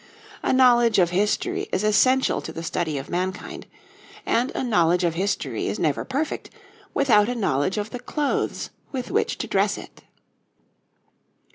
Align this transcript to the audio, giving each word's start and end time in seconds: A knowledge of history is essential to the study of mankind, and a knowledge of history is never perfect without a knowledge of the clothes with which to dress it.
A 0.41 0.51
knowledge 0.51 0.97
of 0.97 1.11
history 1.11 1.69
is 1.71 1.83
essential 1.83 2.41
to 2.41 2.51
the 2.51 2.63
study 2.63 2.97
of 2.97 3.07
mankind, 3.07 3.67
and 4.25 4.51
a 4.55 4.63
knowledge 4.63 5.03
of 5.03 5.13
history 5.13 5.67
is 5.67 5.77
never 5.77 6.03
perfect 6.03 6.49
without 6.95 7.29
a 7.29 7.35
knowledge 7.35 7.77
of 7.77 7.91
the 7.91 7.99
clothes 7.99 8.71
with 8.91 9.11
which 9.11 9.37
to 9.37 9.45
dress 9.47 9.77
it. 9.77 10.01